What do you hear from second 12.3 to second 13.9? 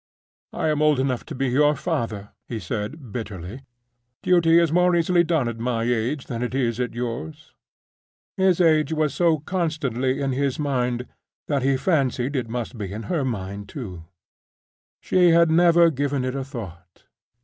it must be in her mind